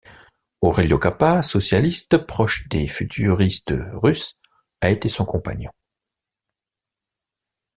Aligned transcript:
Aurelio 0.61 0.97
Cappa, 0.97 1.43
socialiste 1.43 2.17
proche 2.17 2.67
des 2.69 2.87
futuristes 2.87 3.75
russe 3.93 4.41
a 4.79 4.89
été 4.89 5.07
son 5.09 5.25
compagnon. 5.25 5.69